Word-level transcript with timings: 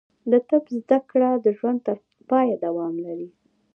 د 0.31 0.33
طب 0.49 0.63
زده 0.79 0.97
کړه 1.09 1.29
د 1.45 1.47
ژوند 1.57 1.79
تر 1.87 1.97
پایه 2.29 2.55
دوام 2.65 2.93
لري. 3.05 3.29